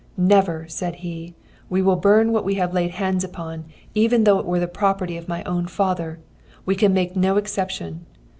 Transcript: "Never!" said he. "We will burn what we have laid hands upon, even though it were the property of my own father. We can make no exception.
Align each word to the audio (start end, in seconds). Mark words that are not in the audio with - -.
"Never!" 0.17 0.65
said 0.67 0.95
he. 1.05 1.35
"We 1.69 1.83
will 1.83 1.95
burn 1.95 2.31
what 2.31 2.43
we 2.43 2.55
have 2.55 2.73
laid 2.73 2.89
hands 2.89 3.23
upon, 3.23 3.65
even 3.93 4.23
though 4.23 4.39
it 4.39 4.47
were 4.47 4.59
the 4.59 4.67
property 4.67 5.15
of 5.15 5.27
my 5.27 5.43
own 5.43 5.67
father. 5.67 6.17
We 6.65 6.73
can 6.75 6.91
make 6.91 7.15
no 7.15 7.37
exception. 7.37 8.07